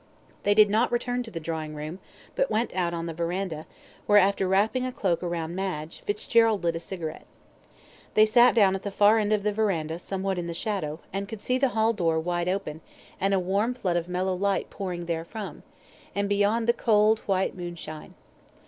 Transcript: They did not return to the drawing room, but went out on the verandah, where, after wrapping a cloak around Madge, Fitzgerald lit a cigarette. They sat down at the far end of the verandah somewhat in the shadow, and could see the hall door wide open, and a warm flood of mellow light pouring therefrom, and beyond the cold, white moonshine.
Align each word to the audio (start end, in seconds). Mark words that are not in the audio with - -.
They 0.41 0.55
did 0.55 0.71
not 0.71 0.91
return 0.91 1.21
to 1.21 1.29
the 1.29 1.39
drawing 1.39 1.75
room, 1.75 1.99
but 2.35 2.49
went 2.49 2.75
out 2.75 2.91
on 2.91 3.05
the 3.05 3.13
verandah, 3.13 3.67
where, 4.07 4.17
after 4.17 4.47
wrapping 4.47 4.83
a 4.83 4.91
cloak 4.91 5.21
around 5.21 5.53
Madge, 5.55 6.01
Fitzgerald 6.03 6.63
lit 6.63 6.75
a 6.75 6.79
cigarette. 6.79 7.27
They 8.15 8.25
sat 8.25 8.55
down 8.55 8.73
at 8.73 8.81
the 8.81 8.89
far 8.89 9.19
end 9.19 9.31
of 9.31 9.43
the 9.43 9.53
verandah 9.53 9.99
somewhat 9.99 10.39
in 10.39 10.47
the 10.47 10.55
shadow, 10.55 11.01
and 11.13 11.27
could 11.29 11.39
see 11.39 11.59
the 11.59 11.69
hall 11.77 11.93
door 11.93 12.19
wide 12.19 12.49
open, 12.49 12.81
and 13.19 13.35
a 13.35 13.39
warm 13.39 13.75
flood 13.75 13.95
of 13.95 14.09
mellow 14.09 14.33
light 14.33 14.71
pouring 14.71 15.05
therefrom, 15.05 15.61
and 16.15 16.27
beyond 16.27 16.65
the 16.65 16.73
cold, 16.73 17.19
white 17.27 17.55
moonshine. 17.55 18.15